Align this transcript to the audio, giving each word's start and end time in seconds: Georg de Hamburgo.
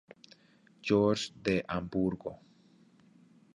Georg 0.81 1.31
de 1.43 1.63
Hamburgo. 1.67 2.31